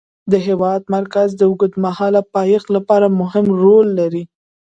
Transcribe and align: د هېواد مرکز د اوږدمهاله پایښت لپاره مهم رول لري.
د 0.31 0.33
هېواد 0.47 0.81
مرکز 0.95 1.29
د 1.35 1.41
اوږدمهاله 1.49 2.21
پایښت 2.35 2.67
لپاره 2.75 3.07
مهم 3.21 3.45
رول 3.63 3.87
لري. 3.99 4.23